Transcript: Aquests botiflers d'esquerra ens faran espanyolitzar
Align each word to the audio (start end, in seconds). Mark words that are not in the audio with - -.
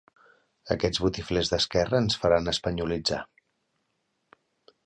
Aquests 0.75 1.01
botiflers 1.03 1.51
d'esquerra 1.53 2.01
ens 2.05 2.19
faran 2.23 2.53
espanyolitzar 2.55 3.23